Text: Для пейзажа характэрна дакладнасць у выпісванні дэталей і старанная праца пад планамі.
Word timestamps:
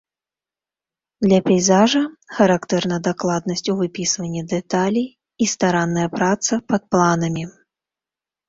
Для 1.25 1.37
пейзажа 1.47 2.01
характэрна 2.37 2.97
дакладнасць 3.09 3.63
у 3.73 3.75
выпісванні 3.81 4.41
дэталей 4.55 5.07
і 5.45 5.51
старанная 5.55 6.07
праца 6.19 6.53
пад 6.75 6.81
планамі. 6.97 7.43